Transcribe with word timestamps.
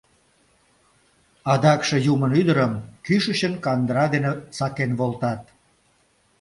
Адакше 1.53 1.97
Юмын 2.13 2.31
ӱдырым 2.39 2.73
кӱшычын 3.05 3.53
кандыра 3.63 4.05
дене 4.13 4.31
сакен 4.57 4.91
волтат. 4.99 5.41